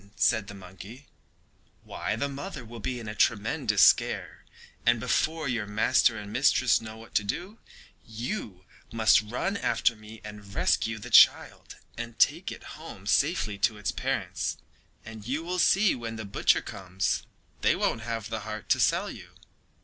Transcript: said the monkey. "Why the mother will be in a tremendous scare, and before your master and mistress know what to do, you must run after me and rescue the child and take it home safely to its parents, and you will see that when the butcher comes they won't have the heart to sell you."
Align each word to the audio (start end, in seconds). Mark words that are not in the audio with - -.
said 0.15 0.47
the 0.47 0.55
monkey. 0.55 1.05
"Why 1.83 2.15
the 2.15 2.27
mother 2.27 2.65
will 2.65 2.79
be 2.79 2.99
in 2.99 3.07
a 3.07 3.13
tremendous 3.13 3.83
scare, 3.83 4.45
and 4.83 4.99
before 4.99 5.47
your 5.47 5.67
master 5.67 6.17
and 6.17 6.33
mistress 6.33 6.81
know 6.81 6.97
what 6.97 7.13
to 7.13 7.23
do, 7.23 7.59
you 8.03 8.65
must 8.91 9.21
run 9.21 9.57
after 9.57 9.95
me 9.95 10.19
and 10.23 10.55
rescue 10.55 10.97
the 10.97 11.11
child 11.11 11.75
and 11.99 12.17
take 12.17 12.51
it 12.51 12.63
home 12.81 13.05
safely 13.05 13.59
to 13.59 13.77
its 13.77 13.91
parents, 13.91 14.57
and 15.05 15.27
you 15.27 15.43
will 15.43 15.59
see 15.59 15.93
that 15.93 15.99
when 15.99 16.15
the 16.15 16.25
butcher 16.25 16.63
comes 16.63 17.21
they 17.61 17.75
won't 17.75 18.01
have 18.01 18.27
the 18.31 18.39
heart 18.39 18.69
to 18.69 18.79
sell 18.79 19.11
you." 19.11 19.35